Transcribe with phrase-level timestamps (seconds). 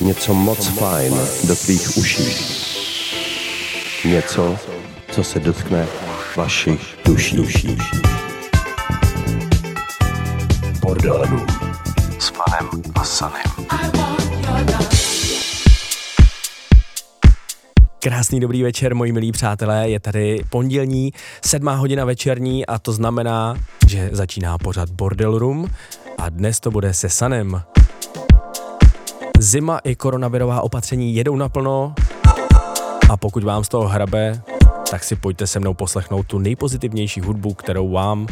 [0.00, 1.14] něco moc fajn
[1.44, 2.24] do tvých uší.
[4.04, 4.56] Něco,
[5.12, 5.86] co se dotkne
[6.36, 7.36] vašich duší.
[7.36, 7.78] duší.
[10.80, 11.46] Bordelů
[12.18, 13.42] s Fanem a Sanem.
[17.98, 19.88] Krásný dobrý večer, moji milí přátelé.
[19.88, 21.12] Je tady pondělní,
[21.44, 23.56] sedmá hodina večerní a to znamená,
[23.88, 25.66] že začíná pořad Bordel Room
[26.18, 27.62] a dnes to bude se Sanem.
[29.42, 31.94] Zima i koronavirová opatření jedou naplno
[33.10, 34.42] a pokud vám z toho hrabe,
[34.90, 38.26] tak si pojďte se mnou poslechnout tu nejpozitivnější hudbu, kterou vám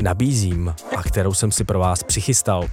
[0.00, 2.64] nabízím a kterou jsem si pro vás přichystal.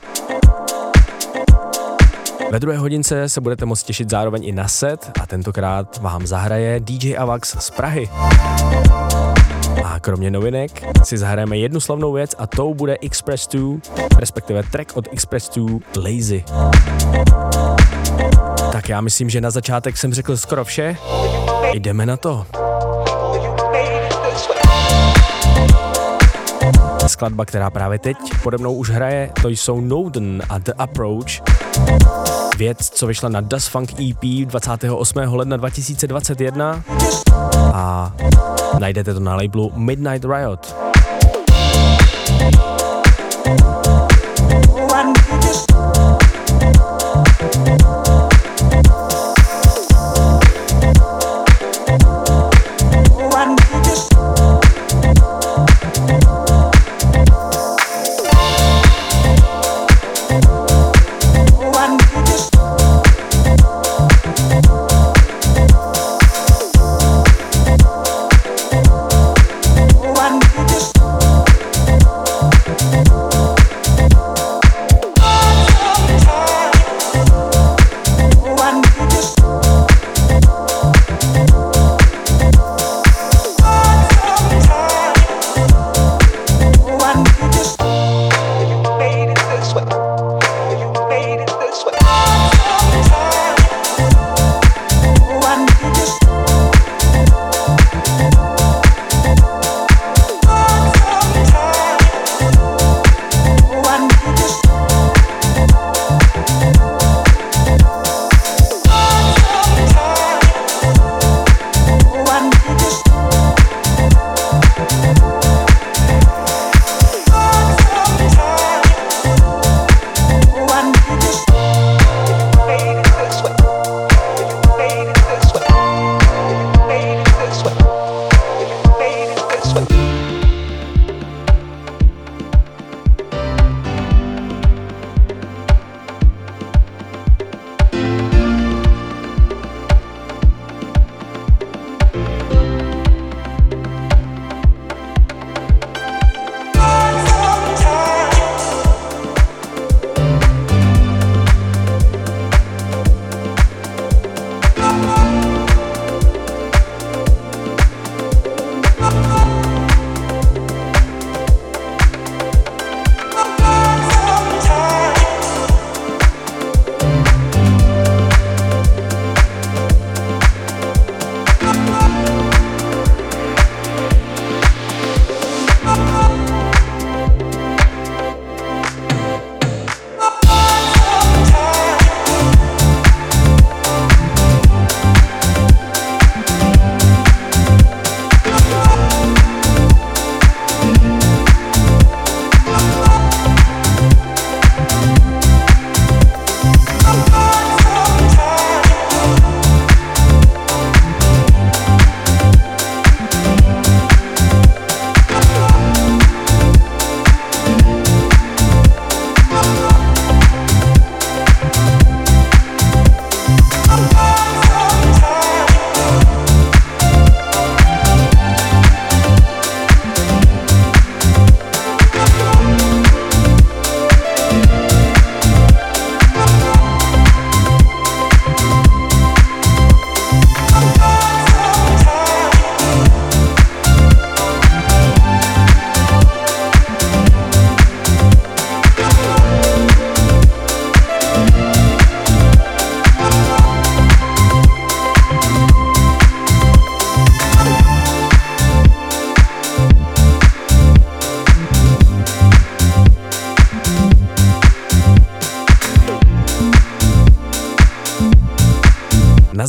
[2.52, 6.80] Ve druhé hodince se budete moct těšit zároveň i na set a tentokrát vám zahraje
[6.80, 8.10] DJ Avax z Prahy.
[9.86, 13.78] A kromě novinek si zahrajeme jednu slavnou věc a tou bude Express 2,
[14.20, 16.44] respektive track od Express 2 Lazy.
[18.72, 20.98] Tak já myslím, že na začátek jsem řekl skoro vše.
[21.74, 22.46] Jdeme na to.
[27.08, 31.42] Skladba, která právě teď pode mnou už hraje, to jsou Noden a The Approach.
[32.58, 35.20] Věc, co vyšla na Das Funk EP 28.
[35.20, 36.84] ledna 2021
[37.74, 38.14] a
[38.80, 40.76] najdete to na labelu Midnight Riot.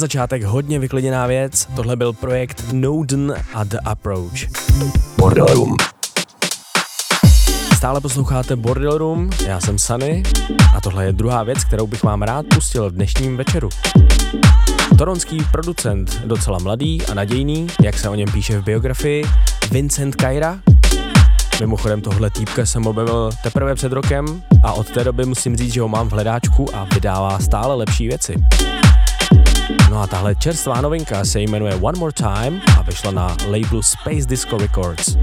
[0.06, 4.32] Začátek hodně vyklidněná věc, tohle byl projekt Noden a The Approach.
[5.18, 5.76] Bordel Room.
[7.76, 10.22] Stále posloucháte Bordel Room, já jsem Sunny
[10.76, 13.68] a tohle je druhá věc, kterou bych vám rád pustil v dnešním večeru.
[14.98, 19.24] Toronský producent, docela mladý a nadějný, jak se o něm píše v biografii,
[19.70, 20.58] Vincent Kyra.
[21.60, 25.80] Mimochodem tohle týpka jsem objevil teprve před rokem a od té doby musím říct, že
[25.80, 28.34] ho mám v hledáčku a vydává stále lepší věci.
[29.96, 34.26] No a tahle čerstvá novinka se jmenuje One More Time a vyšla na labelu Space
[34.26, 35.16] Disco Records.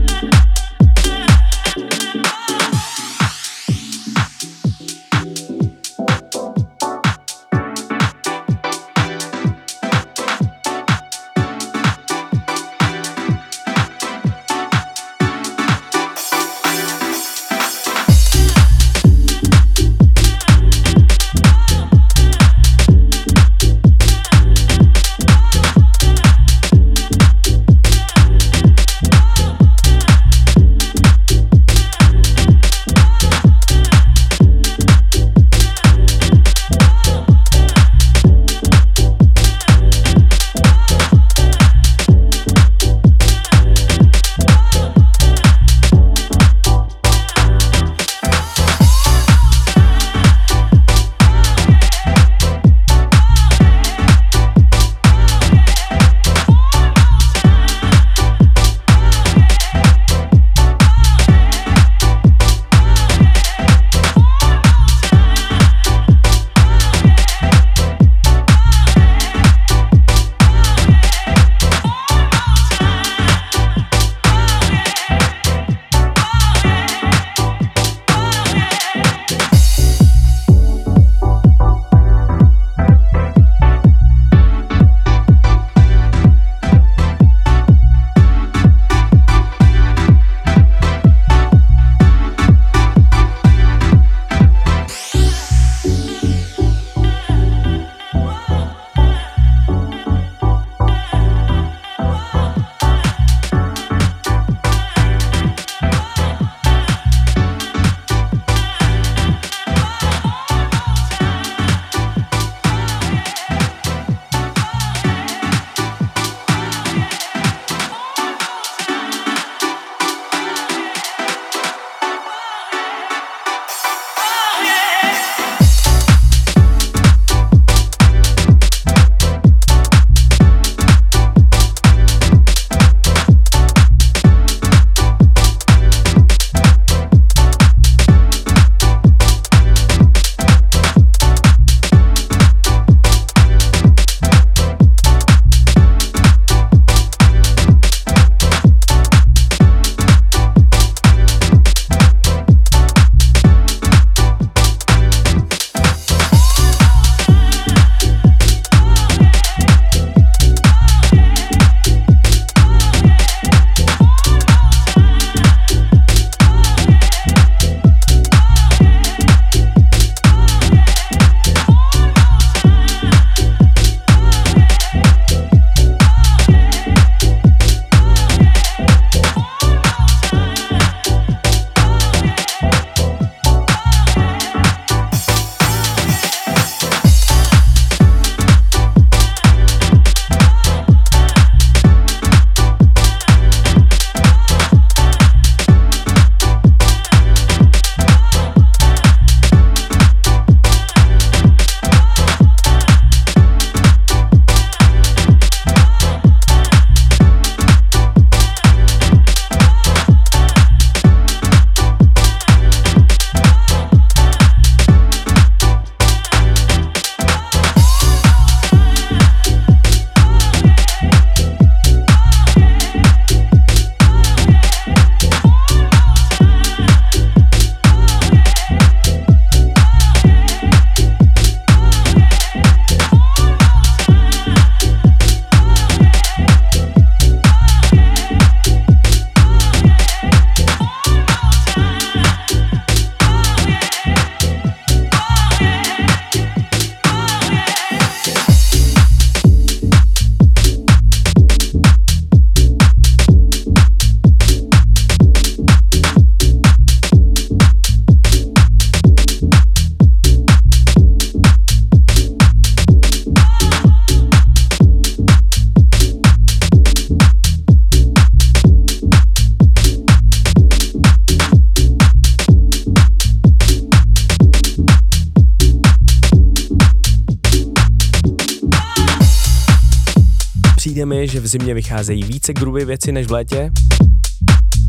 [281.54, 283.72] Zimě vycházejí více gruby věci než v létě.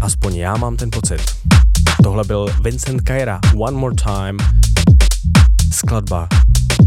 [0.01, 1.23] Aspoň já mám ten pocit.
[2.03, 4.39] Tohle byl Vincent Kyra, One More Time,
[5.73, 6.29] skladba,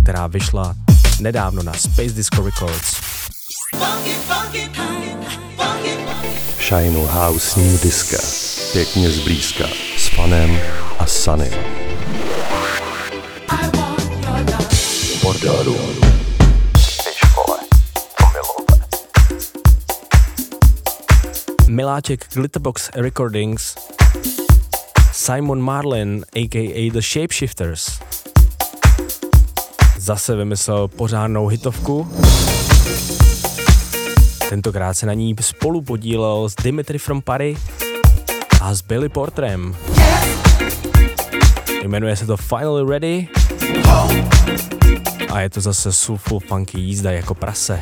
[0.04, 0.76] která vyšla
[1.20, 2.96] nedávno na Space Disco Records.
[6.68, 8.18] Shineu House New Disca.
[8.74, 9.66] Pěkně zblízka.
[9.98, 10.60] S fanem
[11.00, 11.52] a Sunny.
[15.24, 16.07] Bordelů.
[21.88, 23.76] Miláček Glitterbox Recordings,
[25.12, 26.92] Simon Marlin, a.k.a.
[26.92, 28.00] The Shapeshifters.
[29.98, 32.08] Zase vymyslel pořádnou hitovku.
[34.50, 37.60] Tentokrát se na ní spolu podílel s Dimitri from Paris
[38.62, 39.76] a s Billy Portrem.
[41.84, 43.28] Jmenuje se to Finally Ready
[45.30, 47.80] a je to zase soulful funky jízda jako prase.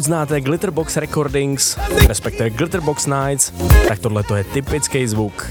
[0.00, 1.76] Znáte Glitterbox Recordings,
[2.06, 3.52] respektive Glitterbox Nights,
[3.88, 5.50] tak tohle to je typický zvuk.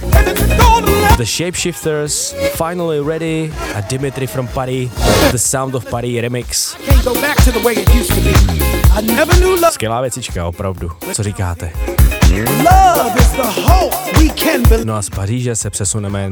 [1.17, 4.89] The Shapeshifters, Finally Ready a Dimitri from Paris,
[5.31, 6.75] The Sound of Paris remix.
[9.71, 10.91] Skvělá věcička, opravdu.
[11.13, 11.71] Co říkáte?
[14.83, 16.31] No a z Paříže se přesuneme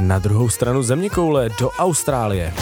[0.00, 2.54] na druhou stranu zeměkoule do Austrálie.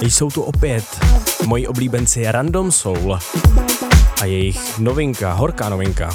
[0.00, 0.84] Jsou tu opět
[1.46, 3.18] moji oblíbenci Random Soul
[4.20, 6.10] a jejich novinka, horká novinka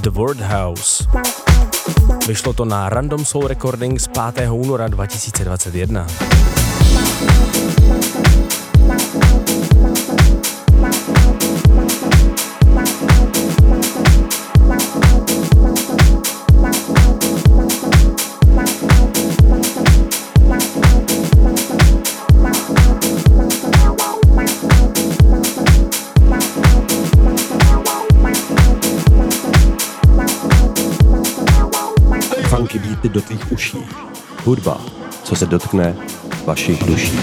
[0.00, 1.04] The Word House.
[2.26, 4.50] Vyšlo to na Random Soul Recordings 5.
[4.50, 6.06] února 2021.
[33.08, 33.78] do tvých uší.
[34.44, 34.80] Hudba,
[35.24, 35.96] co se dotkne
[36.46, 37.18] vašich duší.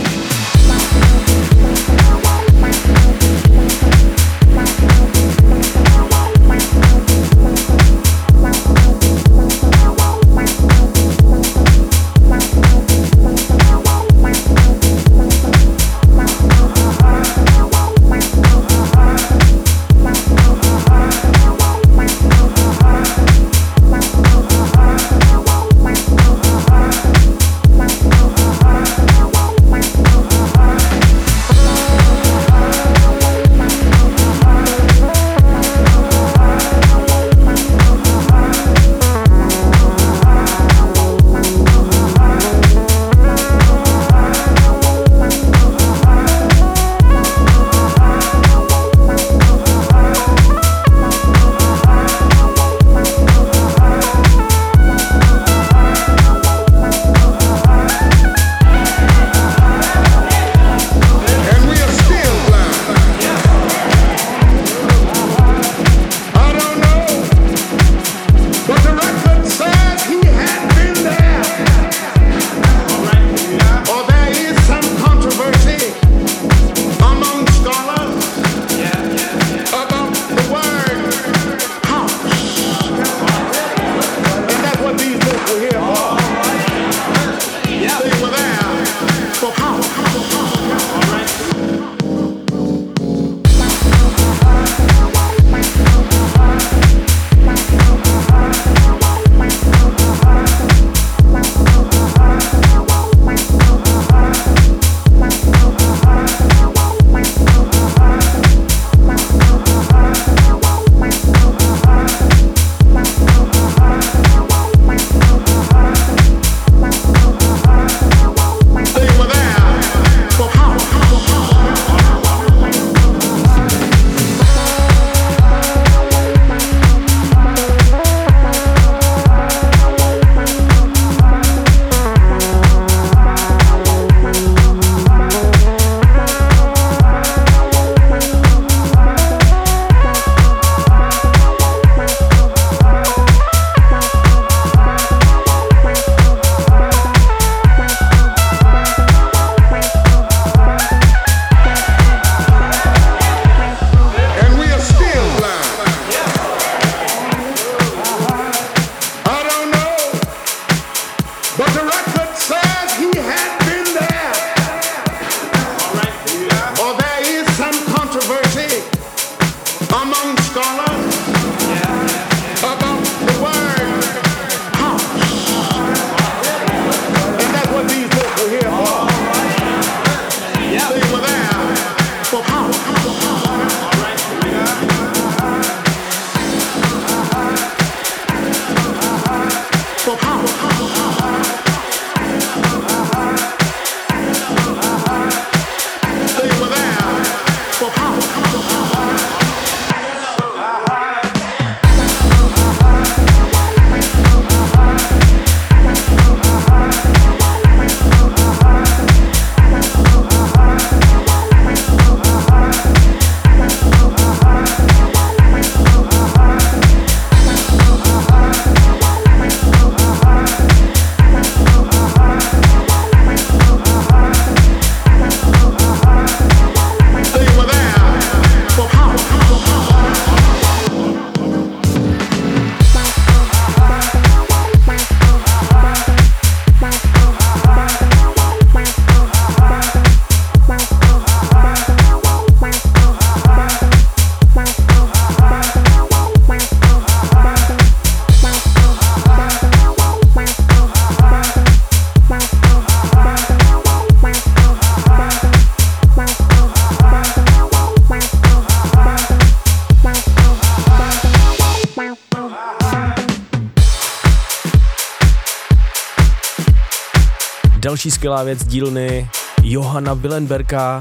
[268.07, 269.29] Další skvělá věc dílny
[269.63, 270.99] Johana Willenberka,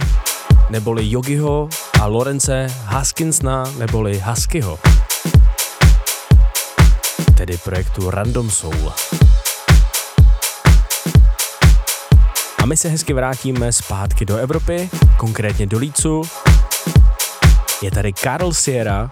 [0.71, 1.69] neboli Yogiho
[2.01, 4.79] a Lorence Haskinsna, neboli Huskyho.
[7.35, 8.93] Tedy projektu Random Soul.
[12.63, 16.23] A my se hezky vrátíme zpátky do Evropy, konkrétně do Lícu.
[17.83, 19.11] Je tady Karl Sierra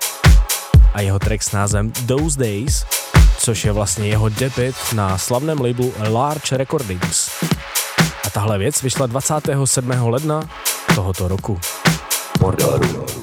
[0.95, 2.85] a jeho track s názvem Those Days,
[3.39, 7.24] což je vlastně jeho debut na slavném labelu Large Recordings.
[8.35, 9.91] Tahle věc vyšla 27.
[9.91, 10.43] ledna
[10.95, 11.61] tohoto roku.
[12.41, 13.14] Borderu.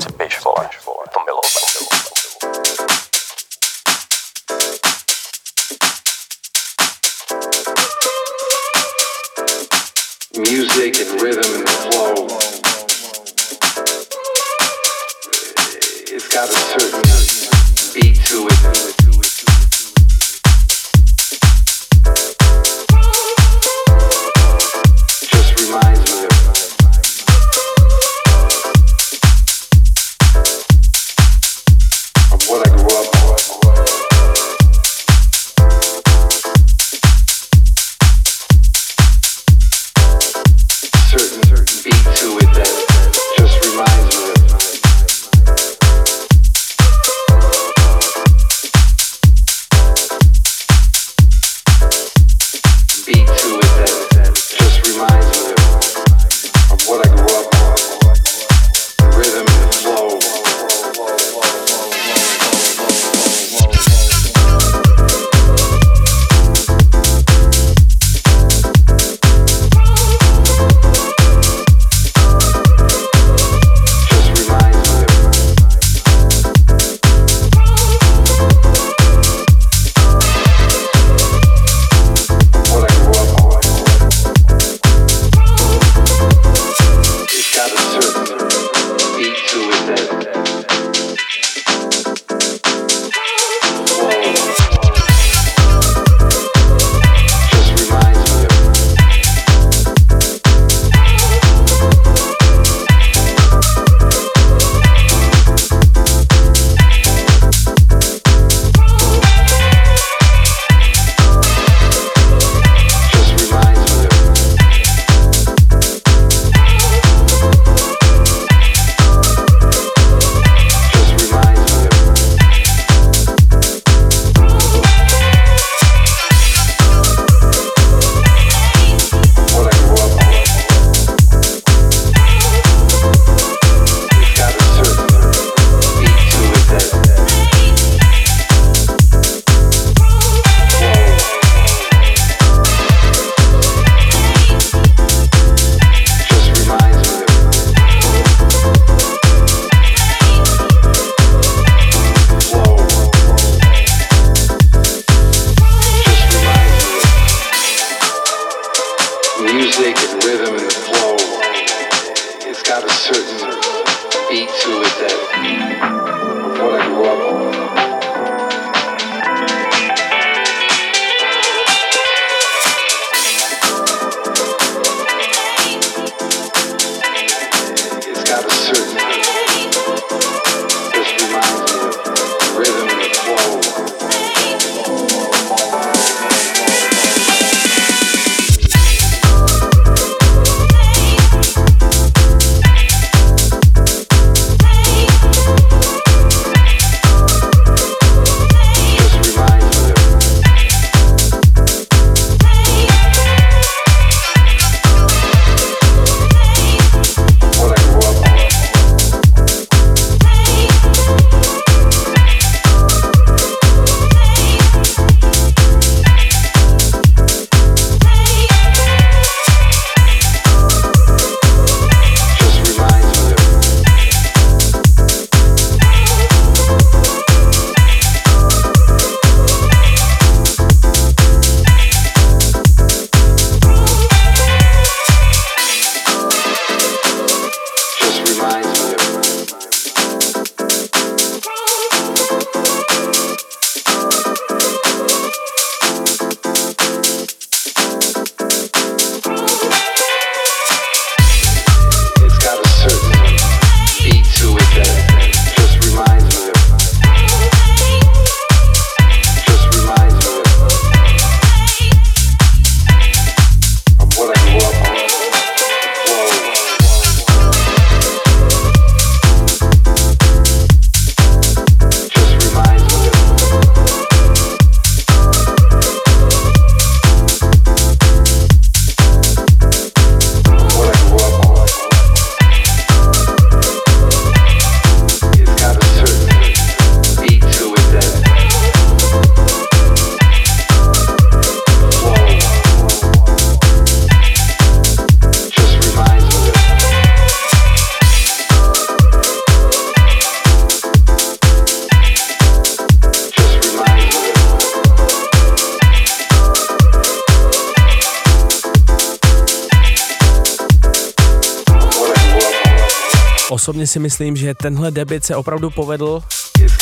[313.62, 316.24] Osobně si myslím, že tenhle debit se opravdu povedl.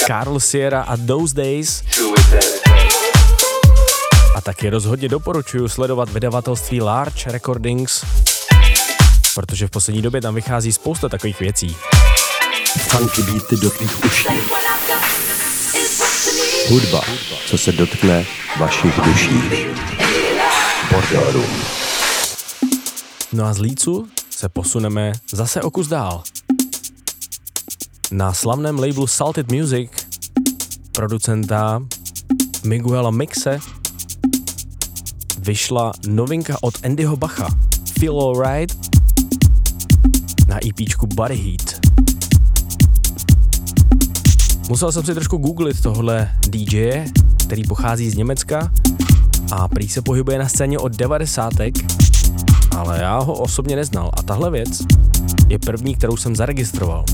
[0.08, 1.84] Carl Sierra a Those Days.
[4.36, 8.06] A taky rozhodně doporučuji sledovat vydavatelství Large Recordings,
[9.36, 11.76] protože v poslední době tam vychází spousta takových věcí.
[12.78, 14.28] Funky beaty do tvých uší.
[16.70, 17.02] Hudba,
[17.46, 18.26] co se dotkne
[18.60, 19.42] vašich duší.
[20.92, 21.64] Bordel Room.
[23.34, 26.24] No a z Lícu se posuneme zase o kus dál.
[28.12, 29.90] Na slavném labelu Salted Music
[30.92, 31.82] producenta
[32.64, 33.60] Miguela Mixe
[35.40, 37.48] vyšla novinka od Andyho Bacha
[38.00, 38.78] Feel Alright
[40.48, 41.80] na EPčku Body Heat.
[44.70, 47.06] Musel jsem si trošku googlit tohle DJ,
[47.46, 48.72] který pochází z Německa
[49.52, 51.54] a prý se pohybuje na scéně od 90
[52.78, 54.82] ale já ho osobně neznal a tahle věc
[55.48, 57.06] je první, kterou jsem zaregistroval.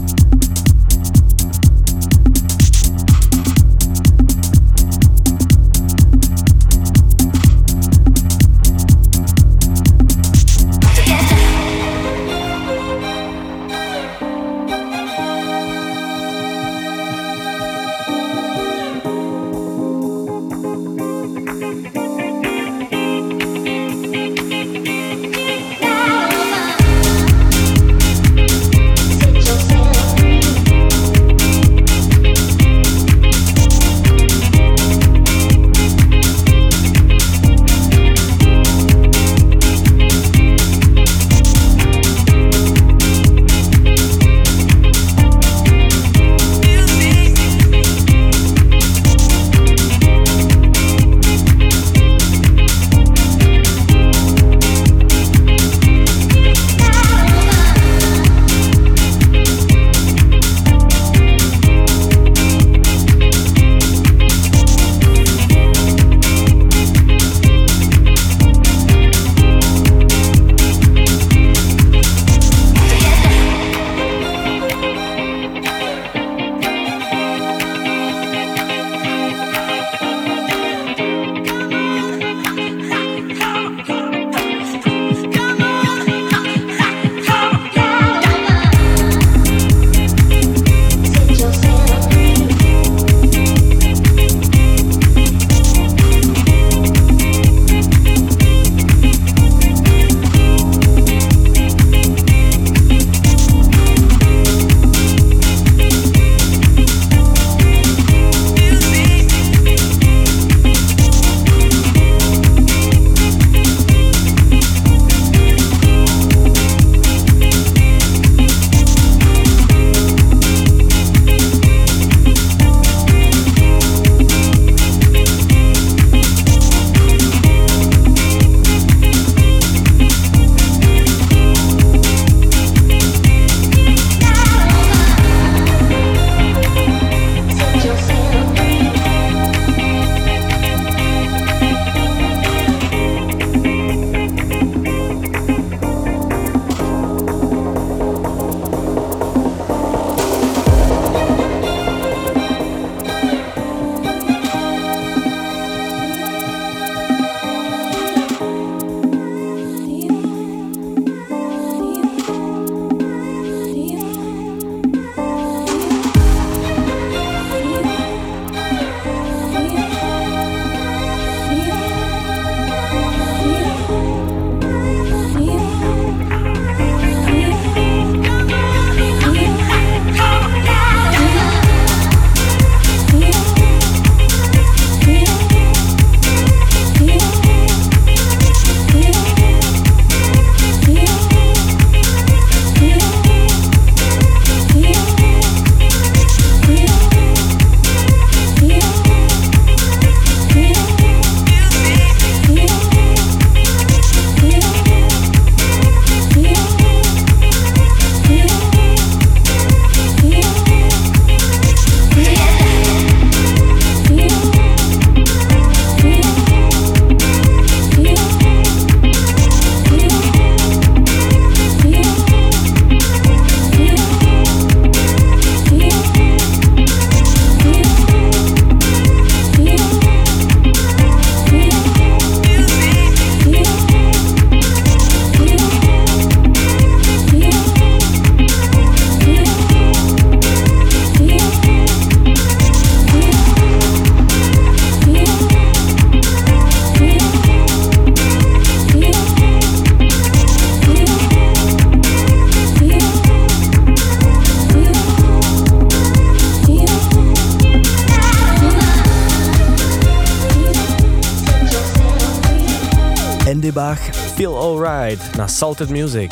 [265.37, 266.31] Na Salted Music.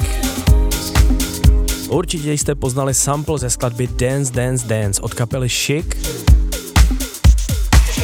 [1.90, 5.86] Určitě jste poznali sample ze skladby Dance Dance Dance od kapely Chic.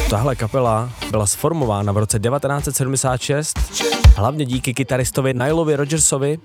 [0.10, 3.60] Tahle kapela byla sformována v roce 1976
[4.16, 6.40] hlavně díky kytaristovi Nilovi Rogersovi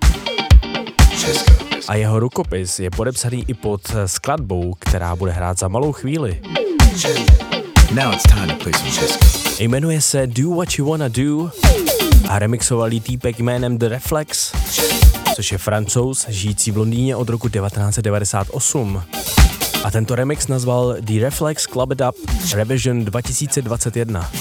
[1.87, 6.41] a jeho rukopis je podepsaný i pod skladbou, která bude hrát za malou chvíli.
[7.91, 9.07] Now it's time to play some
[9.59, 11.51] Jmenuje se Do What You Wanna Do
[12.39, 14.51] remixoval jí týpek jménem The Reflex,
[15.35, 19.03] což je francouz žijící v Londýně od roku 1998.
[19.83, 22.15] A tento remix nazval The Reflex Club Up
[22.53, 24.31] Revision 2021.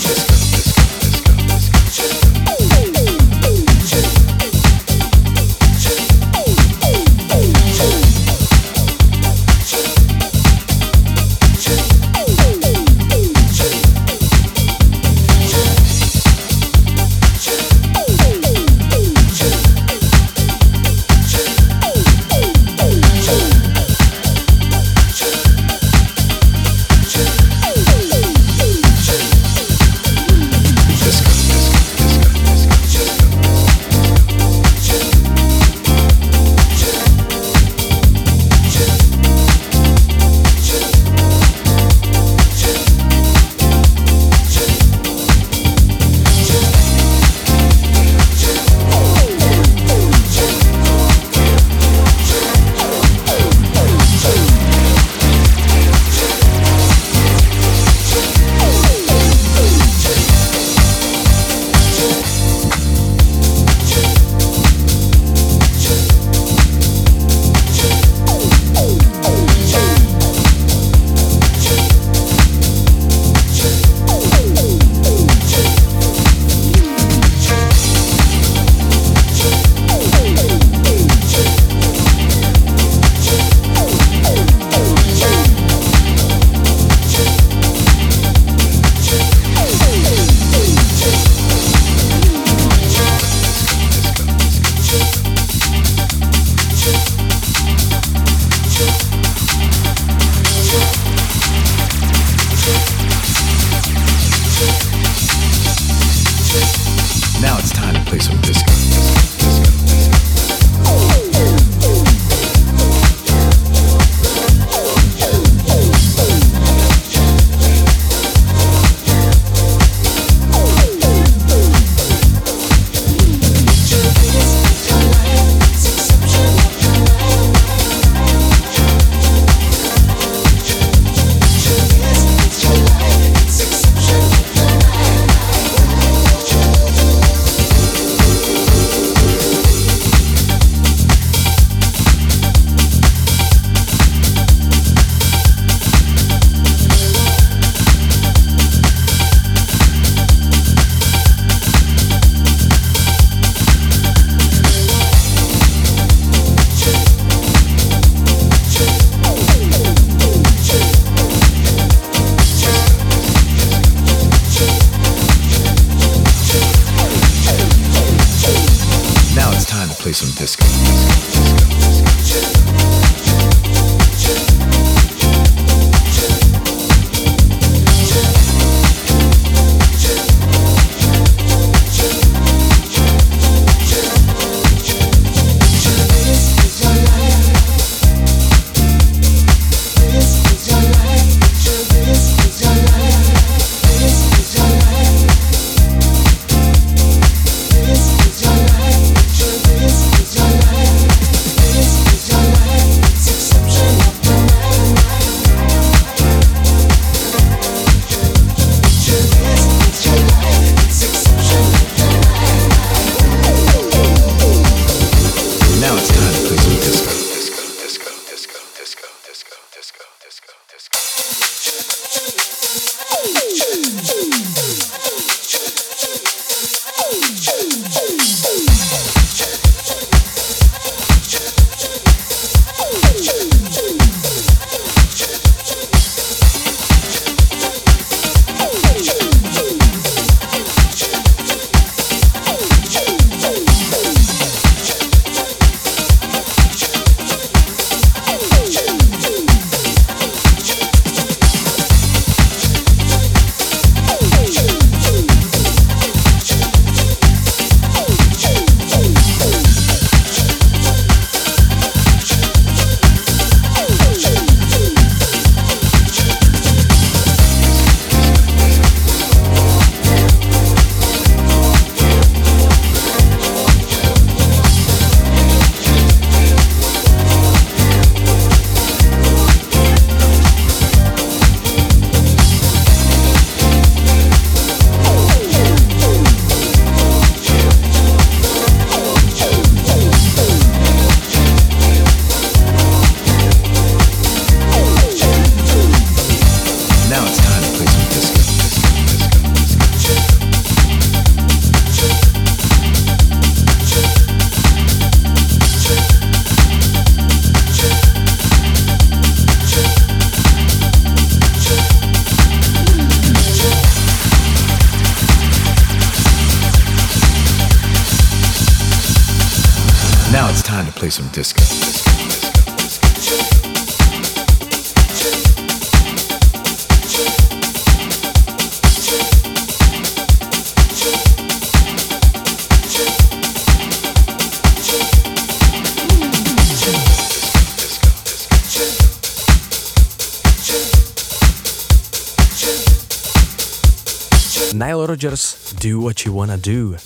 [345.25, 346.97] Rogers Do What You Wanna Do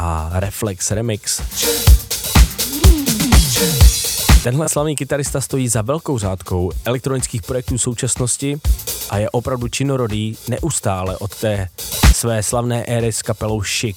[0.00, 1.40] a Reflex Remix.
[4.42, 8.60] Tenhle slavný kytarista stojí za velkou řádkou elektronických projektů současnosti
[9.10, 11.68] a je opravdu činorodý neustále od té
[12.14, 13.96] své slavné éry s kapelou Chic.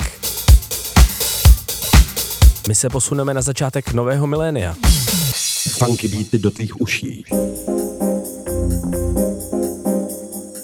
[2.67, 4.75] My se posuneme na začátek nového milénia.
[5.77, 7.25] Funky beaty do tvých uší.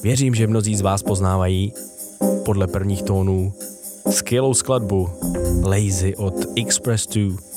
[0.04, 1.74] Věřím, že mnozí z vás poznávají
[2.46, 3.54] podle prvních tónů
[4.10, 5.10] skvělou skladbu
[5.64, 7.49] Lazy od Express 2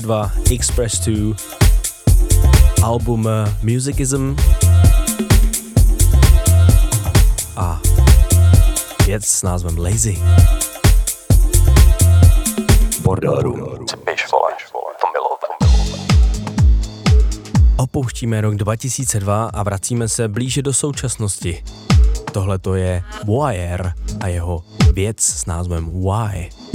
[0.00, 1.36] 2002 Express 2,
[2.82, 3.28] album
[3.62, 4.36] Musicism
[7.56, 7.80] a
[9.06, 10.18] věc s názvem Lazy.
[13.02, 13.86] Bordelů.
[17.76, 21.64] Opouštíme rok 2002 a vracíme se blíže do současnosti.
[22.32, 26.65] Tohle to je Wire a jeho věc s názvem Why.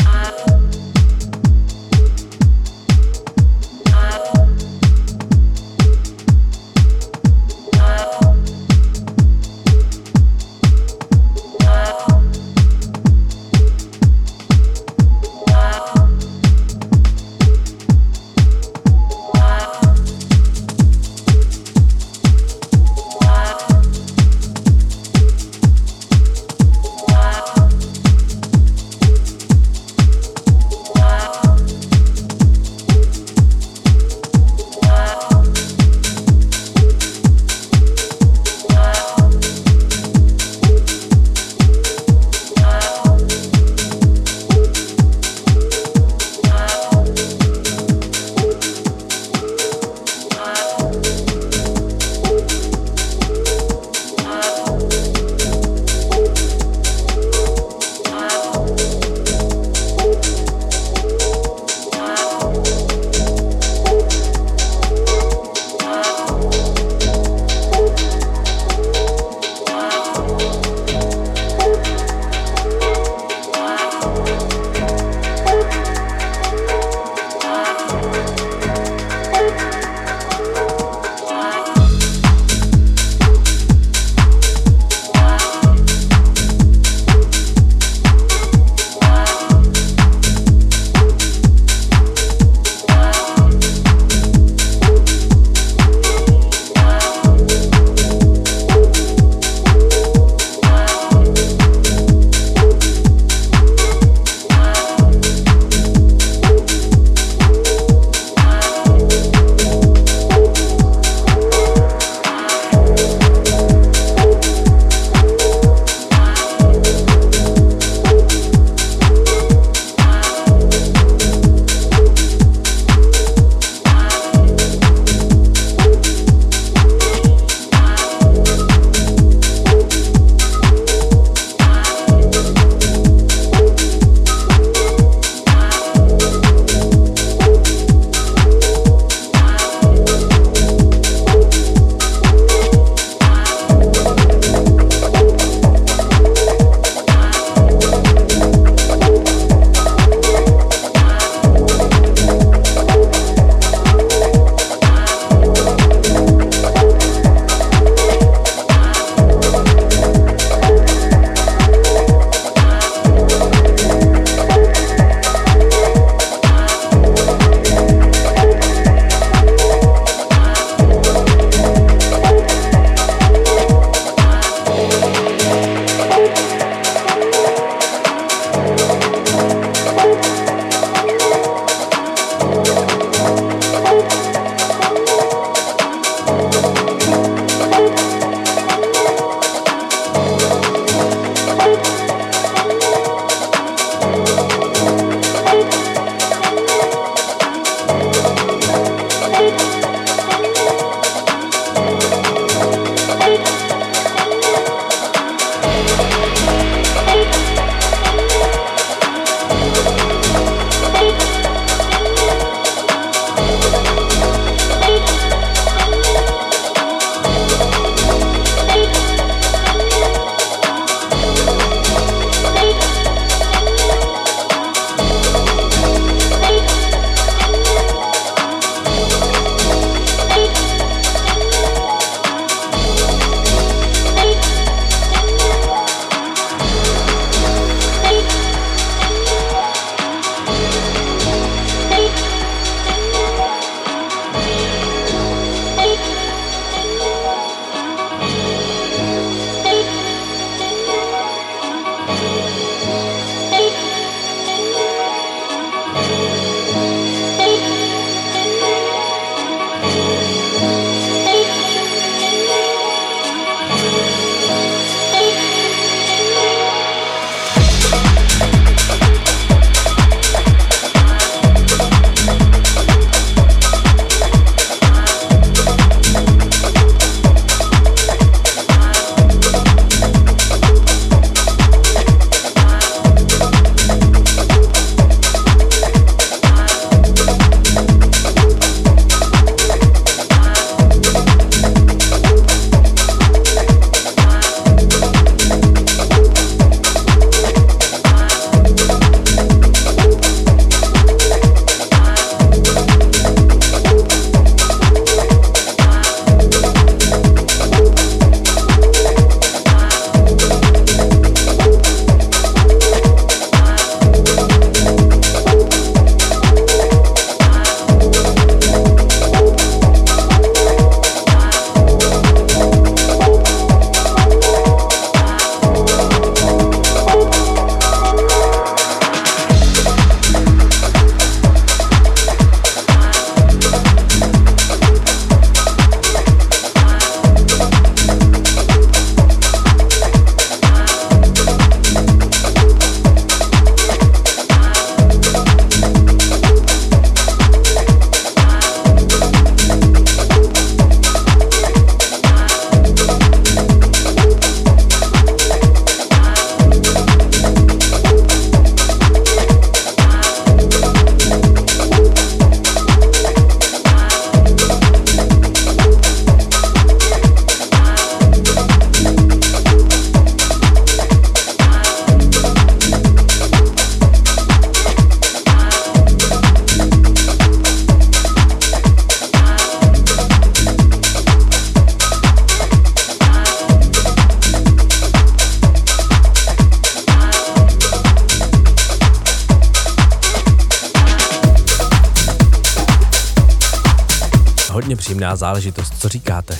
[395.35, 396.57] Záležitost, co říkáte?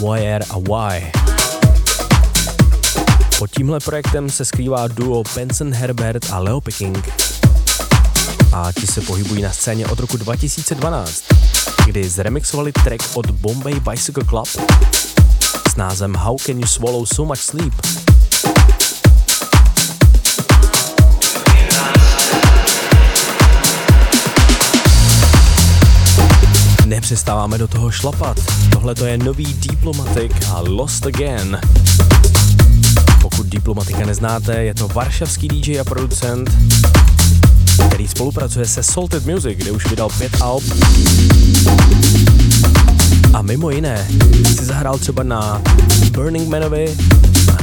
[0.00, 1.12] Wire a Why.
[3.38, 7.08] Pod tímhle projektem se skrývá duo Benson Herbert a Leo Picking.
[8.52, 11.24] A ti se pohybují na scéně od roku 2012,
[11.86, 14.48] kdy zremixovali track od Bombay Bicycle Club
[15.72, 17.74] s názvem How Can You Swallow So Much Sleep.
[26.96, 28.40] Nepřestáváme do toho šlapat.
[28.72, 31.60] Tohle to je nový Diplomatic a Lost Again.
[33.22, 36.50] Pokud Diplomatika neznáte, je to varšavský DJ a producent,
[37.88, 40.64] který spolupracuje se Salted Music, kde už vydal pět alb.
[43.34, 44.08] A mimo jiné
[44.46, 45.62] si zahrál třeba na
[46.10, 46.96] Burning Manovi,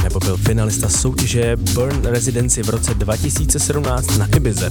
[0.02, 4.68] nebo byl finalista soutěže Burn Residency v roce 2017 na Ibize.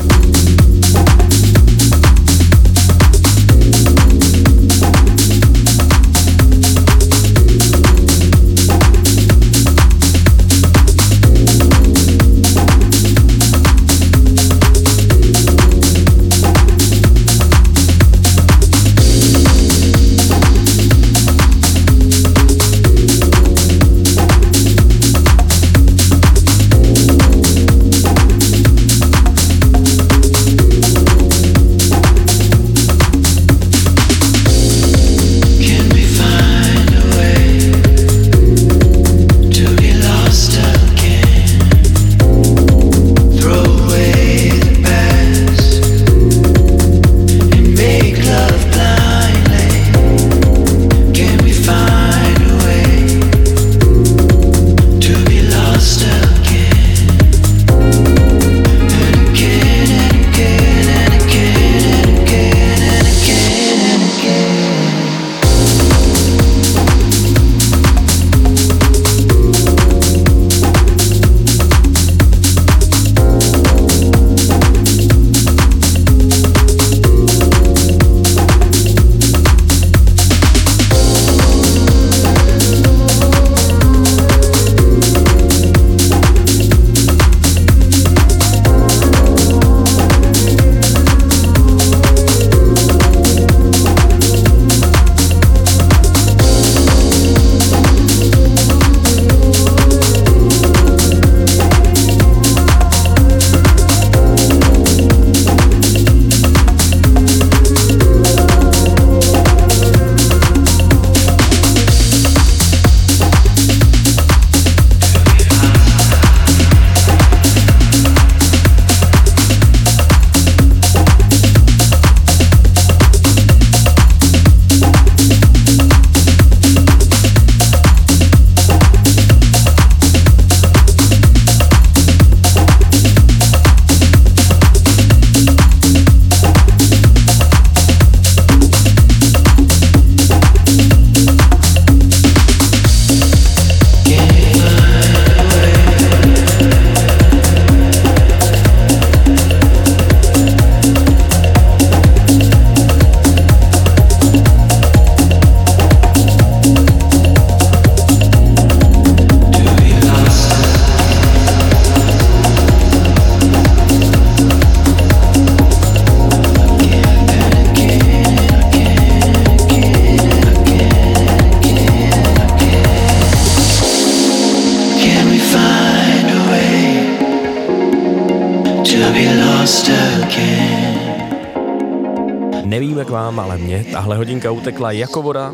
[184.63, 185.53] Utekla jako voda,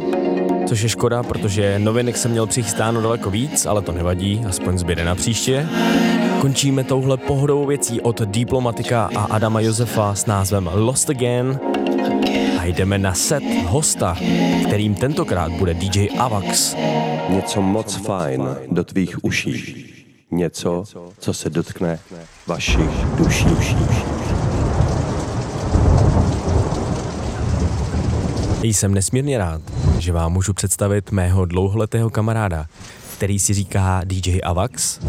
[0.67, 5.05] což je škoda, protože novinek jsem měl přichystáno daleko víc, ale to nevadí, aspoň zbyde
[5.05, 5.67] na příště.
[6.41, 11.59] Končíme touhle pohodovou věcí od Diplomatika a Adama Josefa s názvem Lost Again
[12.59, 14.17] a jdeme na set hosta,
[14.67, 16.75] kterým tentokrát bude DJ Avax.
[17.29, 19.85] Něco moc fajn do tvých uší.
[20.31, 20.83] Něco,
[21.19, 21.99] co se dotkne
[22.47, 23.45] vašich duší.
[28.63, 29.61] Jsem nesmírně rád,
[29.99, 32.65] že vám můžu představit mého dlouholetého kamaráda,
[33.17, 34.99] který si říká DJ Avax,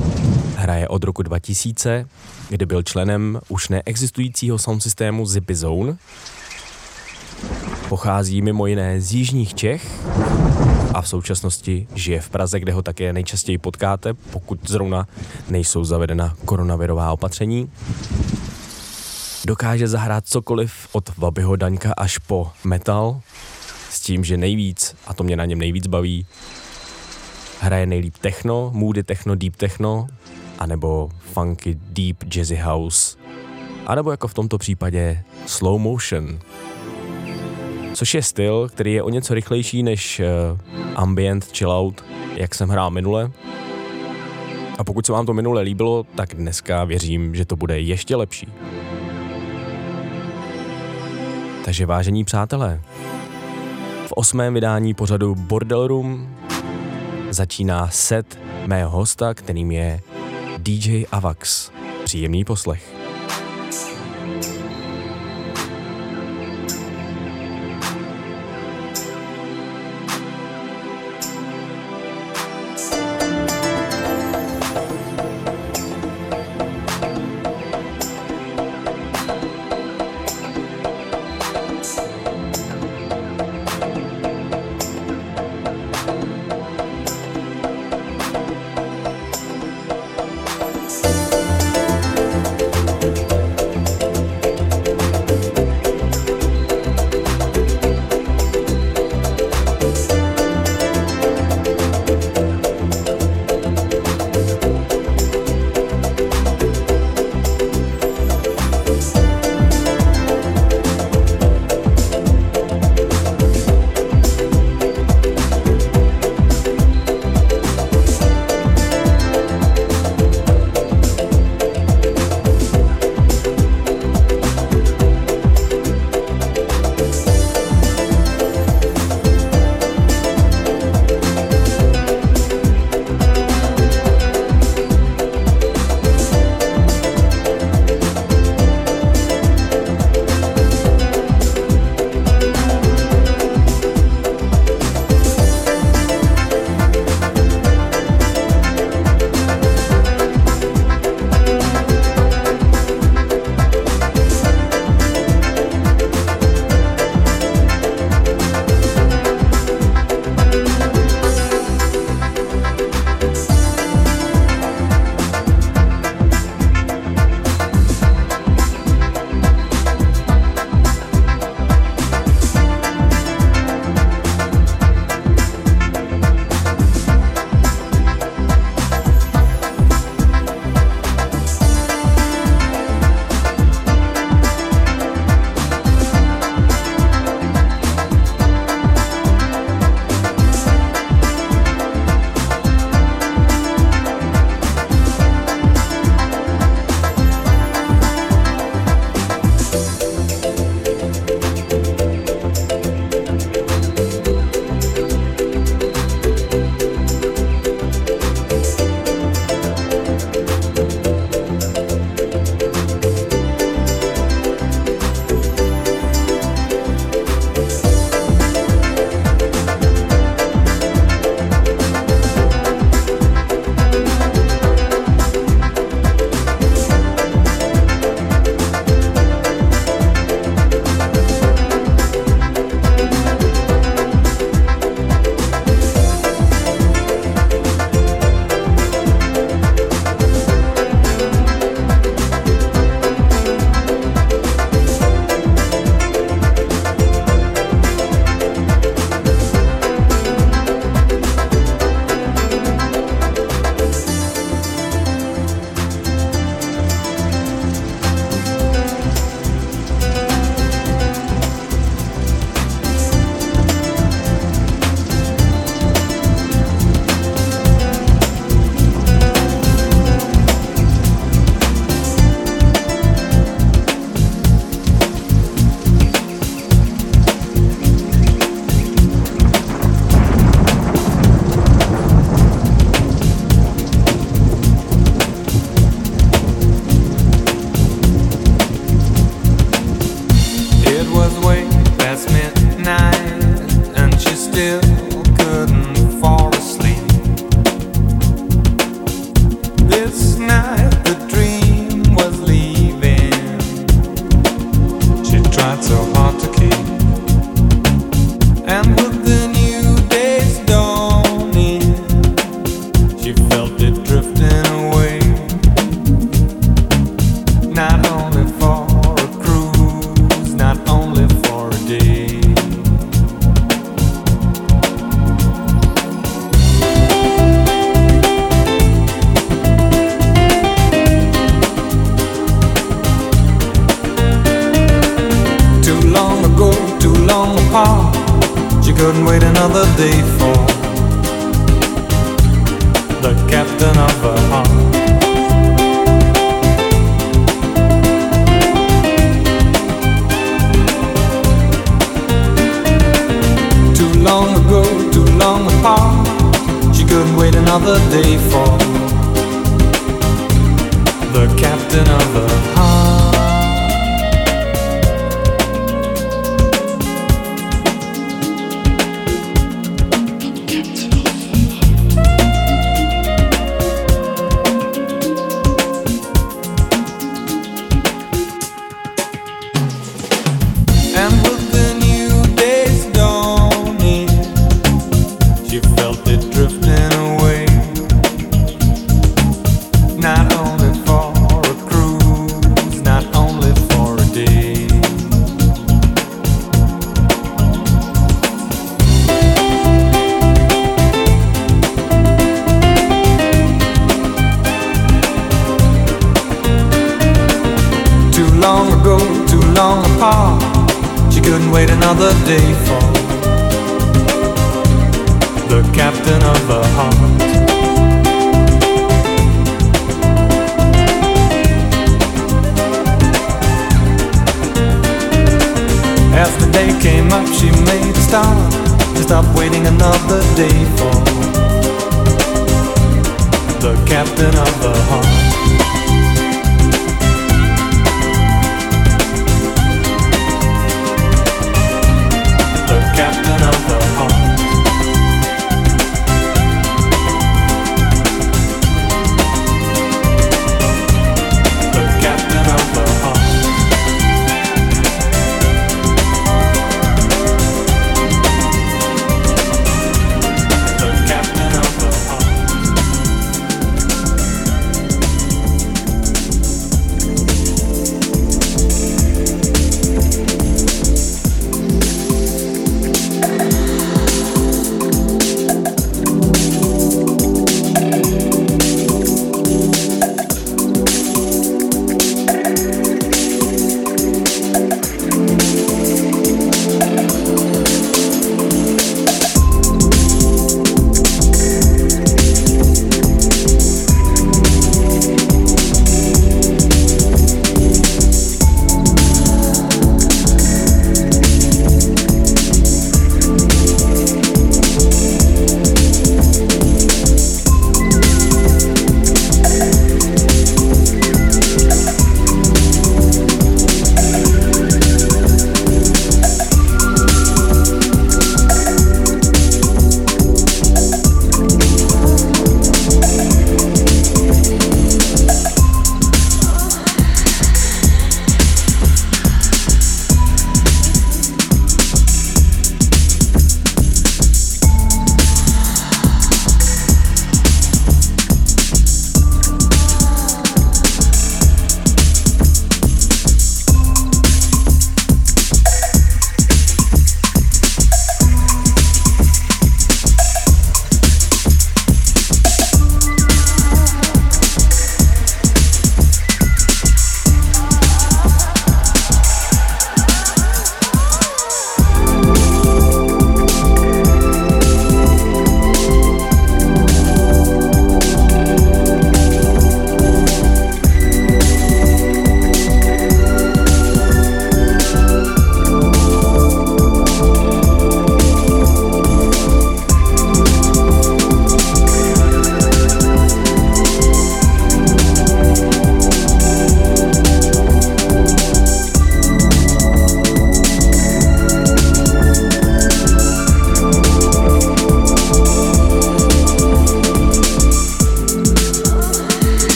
[0.57, 2.07] hraje od roku 2000,
[2.49, 5.97] kdy byl členem už neexistujícího soundsystému Zippy Zone.
[7.89, 10.01] Pochází mimo jiné z jižních Čech
[10.95, 15.07] a v současnosti žije v Praze, kde ho také nejčastěji potkáte, pokud zrovna
[15.49, 17.71] nejsou zavedena koronavirová opatření.
[19.45, 23.21] Dokáže zahrát cokoliv od Vabyho Daňka až po metal
[23.91, 26.27] s tím, že nejvíc, a to mě na něm nejvíc baví,
[27.61, 30.07] hraje nejlíp techno, moody techno, deep techno,
[30.59, 33.17] anebo funky, deep jazzy house,
[33.87, 36.39] anebo jako v tomto případě slow motion,
[37.95, 40.59] což je styl, který je o něco rychlejší než uh,
[40.95, 43.31] ambient, chill out, jak jsem hrál minule.
[44.79, 48.49] A pokud se vám to minule líbilo, tak dneska věřím, že to bude ještě lepší.
[51.71, 52.81] Takže vážení přátelé,
[54.07, 56.37] v osmém vydání pořadu Bordel Room
[57.31, 60.01] začíná set mého hosta, kterým je
[60.59, 61.71] DJ Avax.
[62.05, 63.00] Příjemný poslech.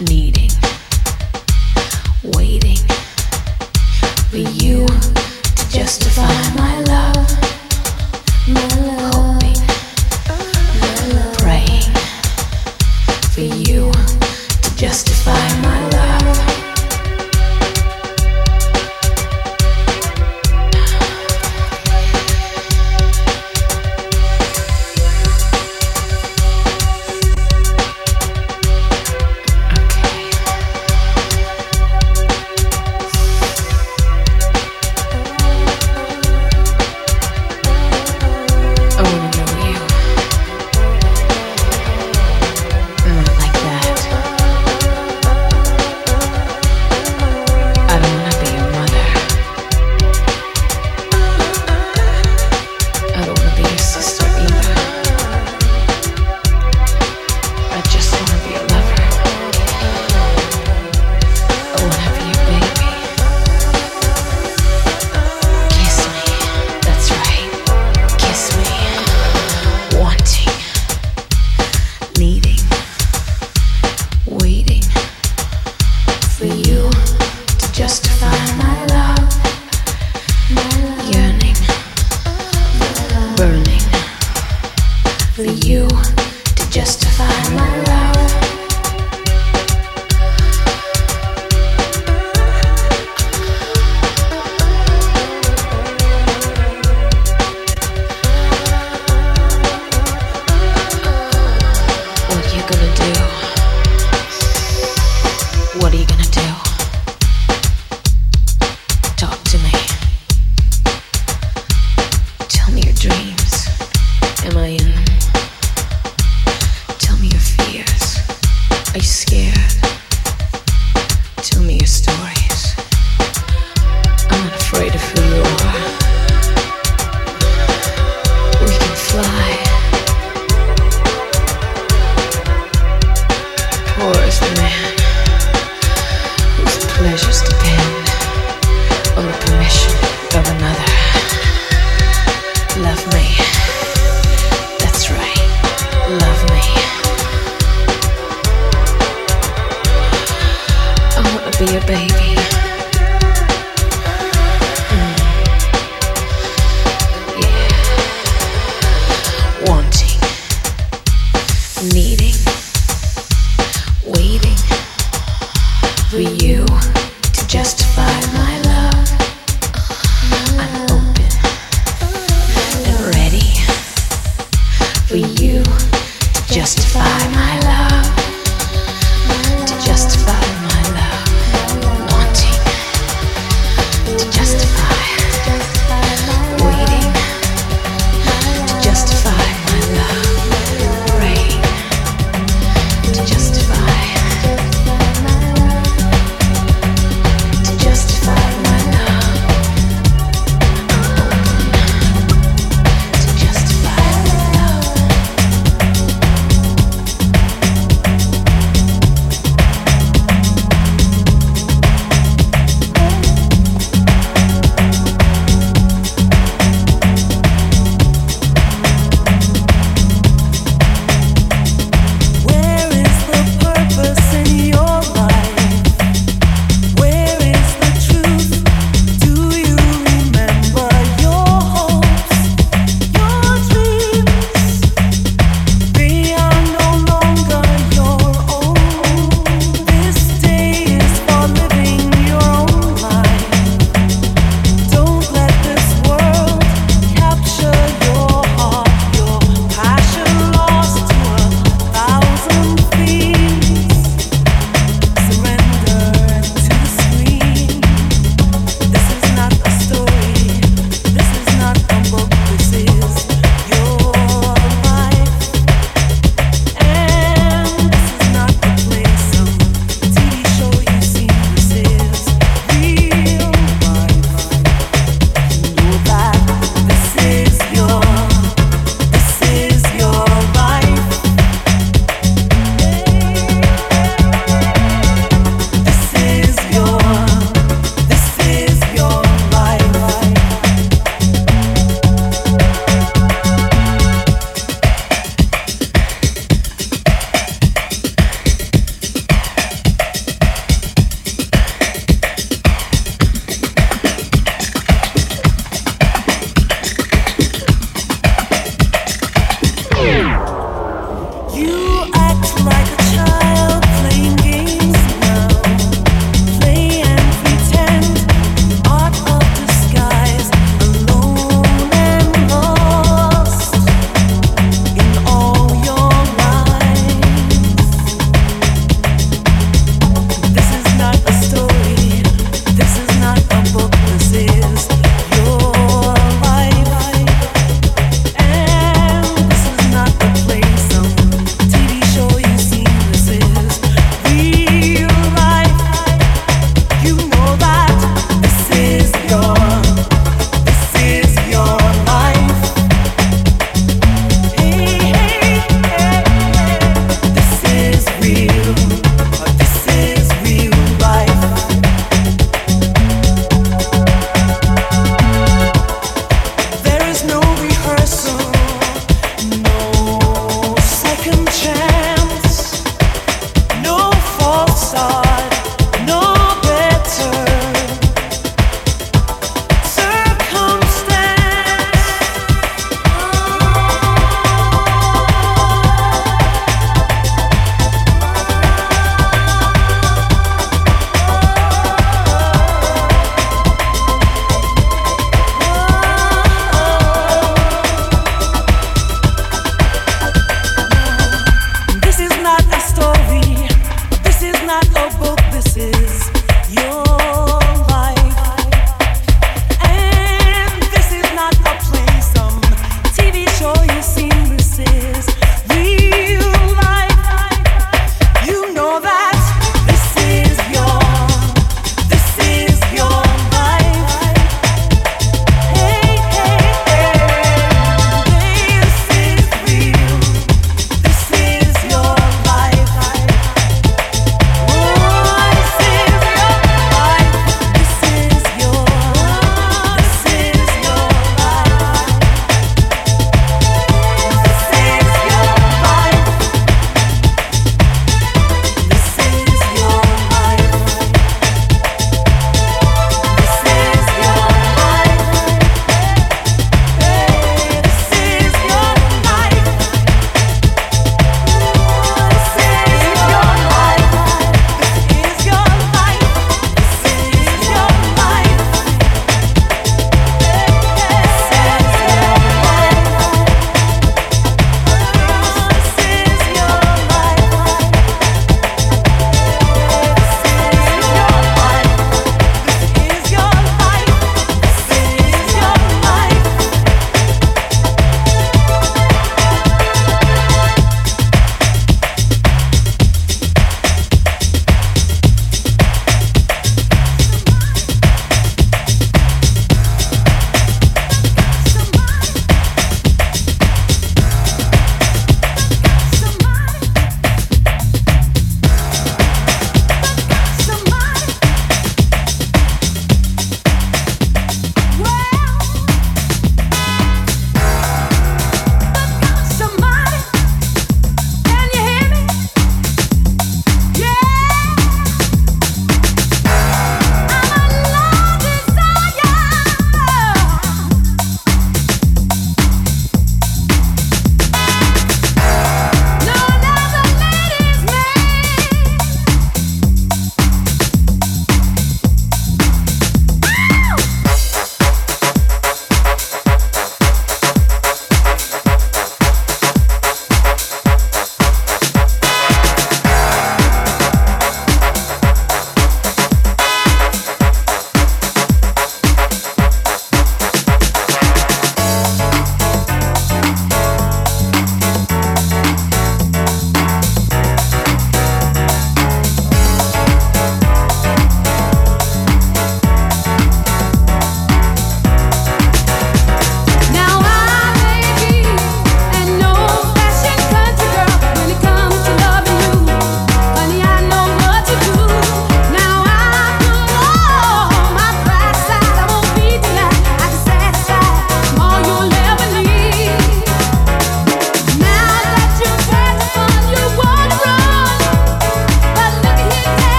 [0.00, 0.35] need.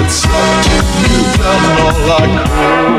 [0.00, 0.70] it's up to
[1.02, 2.98] you, I'm all like her.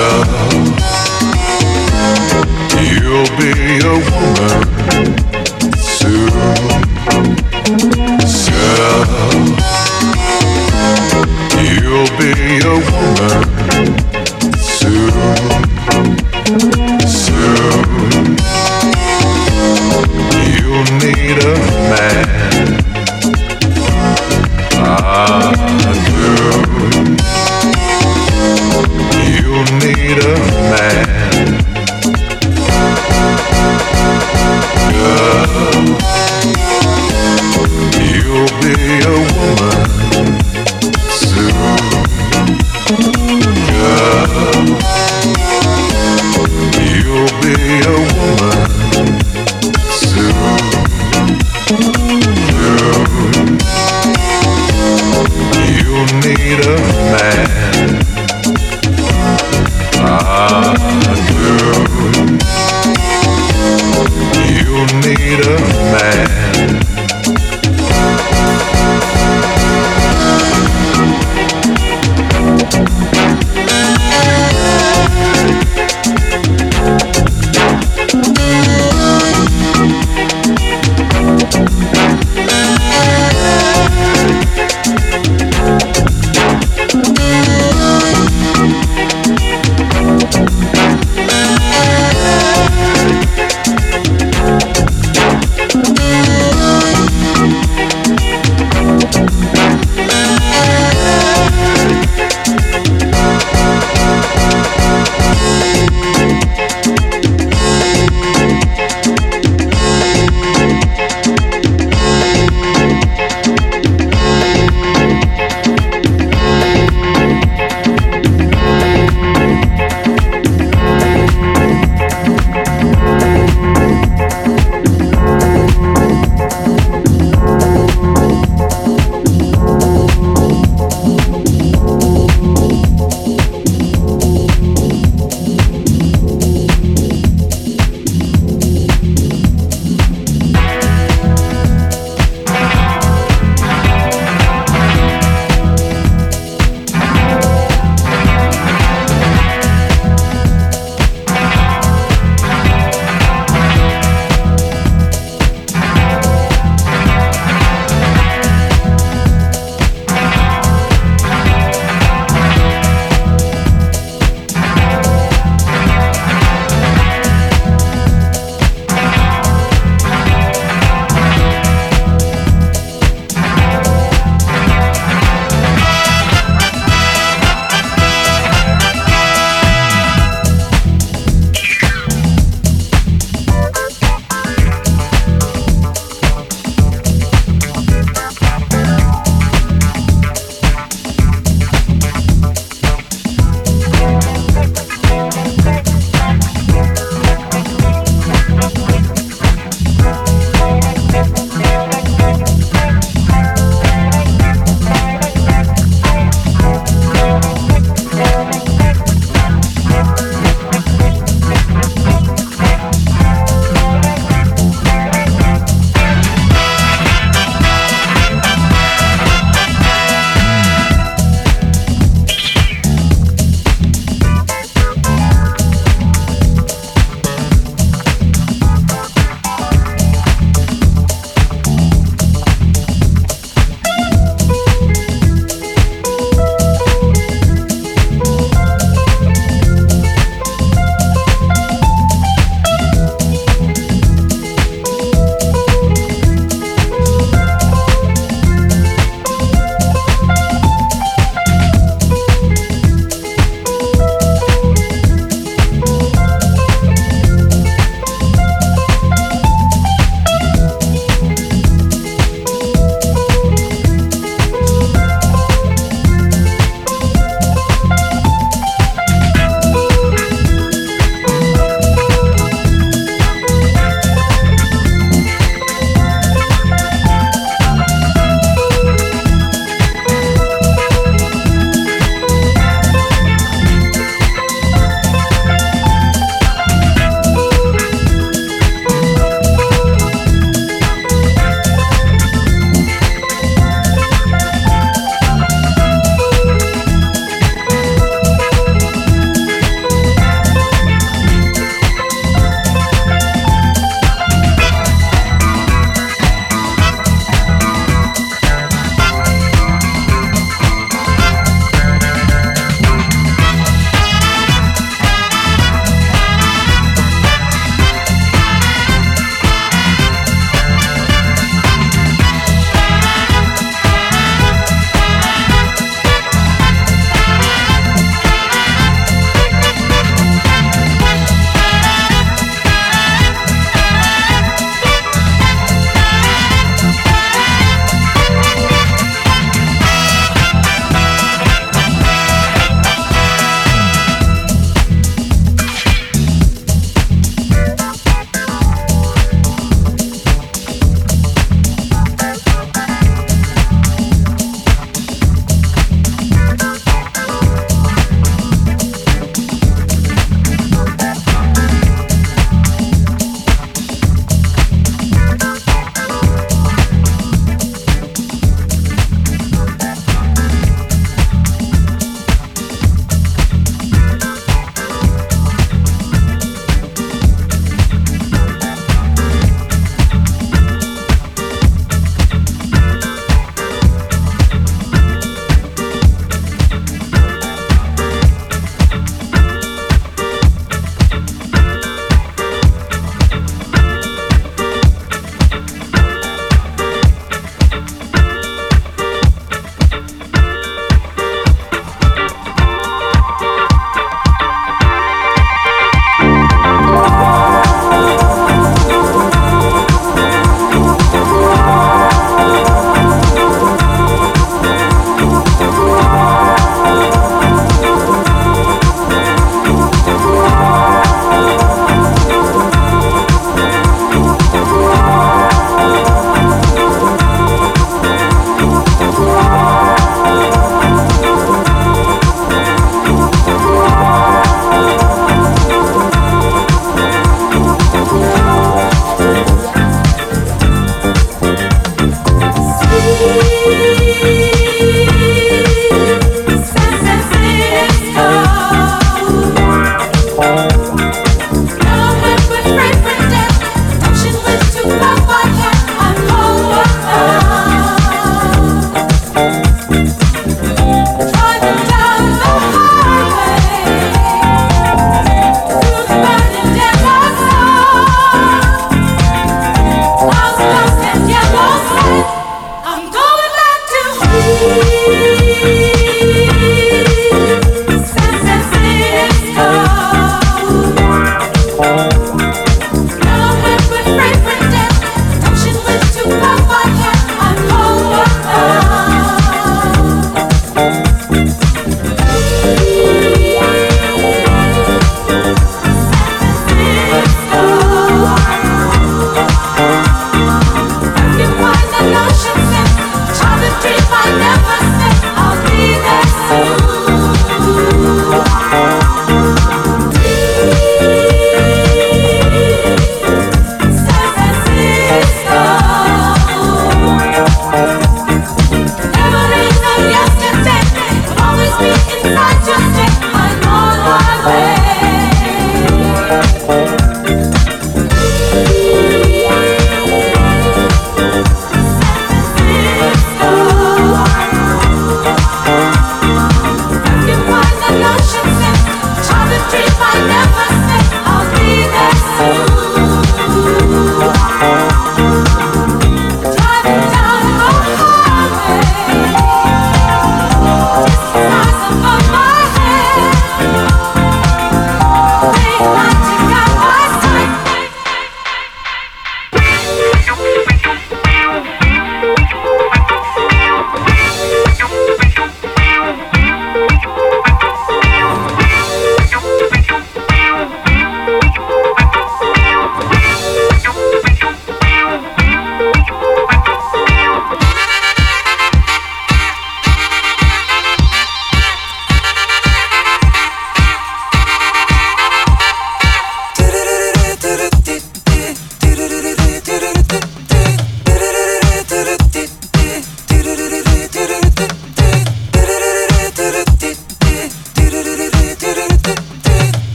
[0.00, 0.24] Girl,
[2.82, 3.50] you'll be
[3.80, 4.59] a woman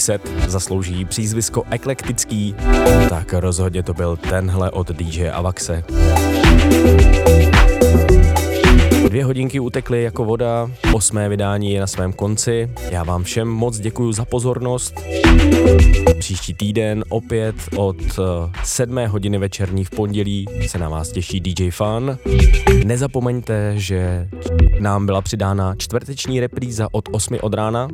[0.00, 2.54] set zaslouží přízvisko eklektický,
[3.08, 5.84] tak rozhodně to byl tenhle od DJ Avaxe.
[9.08, 12.70] Dvě hodinky utekly jako voda, osmé vydání je na svém konci.
[12.90, 15.00] Já vám všem moc děkuji za pozornost.
[16.18, 17.96] Příští týden opět od
[18.64, 22.18] 7 hodiny večerní v pondělí se na vás těší DJ Fun.
[22.84, 24.28] Nezapomeňte, že
[24.80, 27.88] nám byla přidána čtvrteční repríza od 8 od rána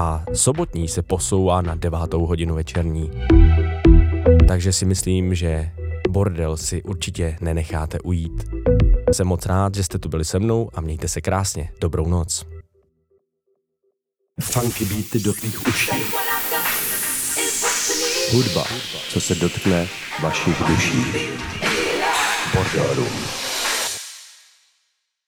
[0.00, 3.10] a sobotní se posouvá na 9 hodinu večerní.
[4.48, 5.70] Takže si myslím, že
[6.08, 8.44] bordel si určitě nenecháte ujít.
[9.12, 11.70] Jsem moc rád, že jste tu byli se mnou a mějte se krásně.
[11.80, 12.46] Dobrou noc.
[14.40, 15.90] Funky beaty do tvých uší.
[18.32, 18.64] Hudba,
[19.08, 19.88] co se dotkne
[20.22, 21.04] vašich duší.
[22.54, 23.06] Bordelů.